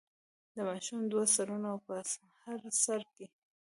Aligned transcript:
د 0.55 0.57
ماشوم 0.67 1.01
دوه 1.11 1.25
سرونه 1.35 1.67
او 1.73 1.77
په 1.85 1.93
هر 2.43 2.59
سر 2.83 3.01
کې. 3.15 3.25